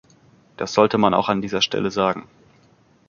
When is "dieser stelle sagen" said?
1.43-2.27